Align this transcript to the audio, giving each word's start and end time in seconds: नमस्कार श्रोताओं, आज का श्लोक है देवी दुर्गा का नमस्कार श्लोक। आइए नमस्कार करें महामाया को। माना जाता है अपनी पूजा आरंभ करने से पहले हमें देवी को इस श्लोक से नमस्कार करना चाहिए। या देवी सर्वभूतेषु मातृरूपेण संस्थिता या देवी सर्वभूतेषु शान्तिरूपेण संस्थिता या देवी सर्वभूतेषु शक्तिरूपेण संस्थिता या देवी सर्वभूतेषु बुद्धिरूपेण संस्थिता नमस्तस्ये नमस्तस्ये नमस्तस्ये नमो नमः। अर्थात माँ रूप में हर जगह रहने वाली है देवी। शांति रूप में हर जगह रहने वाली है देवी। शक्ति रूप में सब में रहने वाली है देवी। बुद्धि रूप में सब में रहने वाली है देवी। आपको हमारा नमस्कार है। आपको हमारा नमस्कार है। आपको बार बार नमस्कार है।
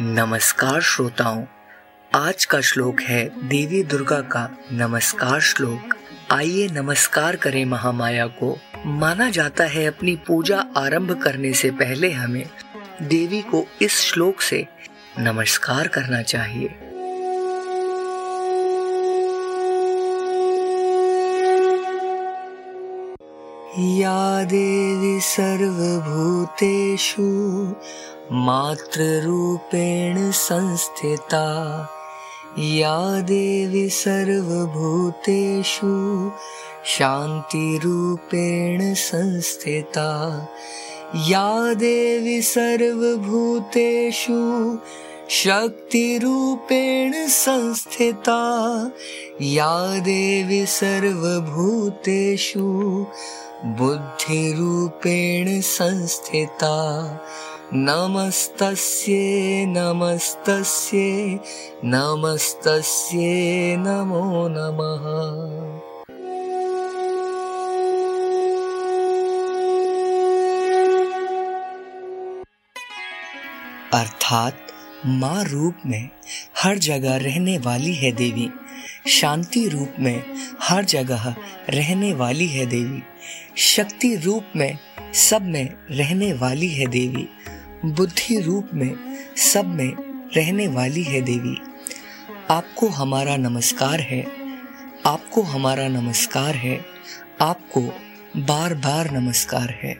नमस्कार 0.00 0.80
श्रोताओं, 0.80 1.44
आज 2.14 2.44
का 2.44 2.60
श्लोक 2.60 3.00
है 3.00 3.48
देवी 3.48 3.82
दुर्गा 3.82 4.20
का 4.20 4.56
नमस्कार 4.72 5.40
श्लोक। 5.40 5.96
आइए 6.30 6.68
नमस्कार 6.68 7.36
करें 7.36 7.64
महामाया 7.64 8.26
को। 8.26 8.58
माना 8.86 9.30
जाता 9.30 9.64
है 9.64 9.86
अपनी 9.86 10.16
पूजा 10.16 10.66
आरंभ 10.76 11.22
करने 11.22 11.52
से 11.52 11.70
पहले 11.70 12.10
हमें 12.10 12.50
देवी 13.02 13.42
को 13.42 13.66
इस 13.82 14.00
श्लोक 14.00 14.40
से 14.40 14.66
नमस्कार 15.18 15.88
करना 15.88 16.22
चाहिए। 16.22 16.74
या 23.78 24.44
देवी 24.44 25.20
सर्वभूतेषु 25.20 27.22
मातृरूपेण 28.32 30.16
संस्थिता 30.34 31.44
या 32.58 33.20
देवी 33.26 33.88
सर्वभूतेषु 33.90 35.90
शान्तिरूपेण 36.94 38.80
संस्थिता 38.94 40.08
या 41.28 41.72
देवी 41.80 42.40
सर्वभूतेषु 42.42 44.40
शक्तिरूपेण 45.42 47.12
संस्थिता 47.28 48.40
या 49.42 50.00
देवी 50.06 50.64
सर्वभूतेषु 50.78 52.64
बुद्धिरूपेण 53.78 55.60
संस्थिता 55.60 56.74
नमस्तस्ये 57.74 59.66
नमस्तस्ये 59.66 61.38
नमस्तस्ये 61.84 63.76
नमो 63.76 64.48
नमः। 64.48 65.06
अर्थात 74.00 74.66
माँ 75.06 75.44
रूप 75.44 75.74
में 75.86 76.10
हर 76.62 76.78
जगह 76.78 77.16
रहने 77.16 77.58
वाली 77.58 77.94
है 77.94 78.12
देवी। 78.12 78.50
शांति 79.10 79.68
रूप 79.68 79.92
में 80.00 80.22
हर 80.62 80.84
जगह 80.84 81.34
रहने 81.70 82.14
वाली 82.14 82.46
है 82.46 82.66
देवी। 82.66 83.02
शक्ति 83.56 84.16
रूप 84.16 84.44
में 84.56 84.78
सब 85.14 85.42
में 85.42 85.74
रहने 85.90 86.32
वाली 86.32 86.68
है 86.68 86.86
देवी। 86.86 87.28
बुद्धि 87.84 88.40
रूप 88.40 88.68
में 88.74 88.96
सब 89.36 89.66
में 89.66 89.92
रहने 90.36 90.68
वाली 90.68 91.02
है 91.02 91.20
देवी। 91.20 91.58
आपको 92.50 92.88
हमारा 92.88 93.36
नमस्कार 93.36 94.00
है। 94.00 94.26
आपको 95.06 95.42
हमारा 95.42 95.88
नमस्कार 95.88 96.54
है। 96.54 96.84
आपको 97.40 97.80
बार 98.36 98.74
बार 98.74 99.10
नमस्कार 99.10 99.70
है। 99.70 99.96